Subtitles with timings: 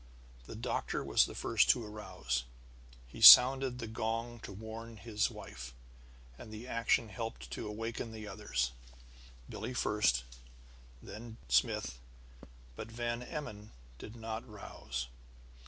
[0.47, 2.45] The doctor was the first to arouse.
[3.07, 5.75] He sounded the gong to warn his wife,
[6.39, 8.71] and the action helped to awaken the others;
[9.47, 10.23] Billie first,
[11.03, 11.99] then Smith.
[12.75, 15.07] But Van Emmon did not rouse.